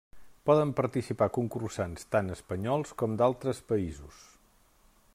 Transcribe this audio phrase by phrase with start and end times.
[0.49, 4.27] Poden participar concursants tant espanyols com d'altres països.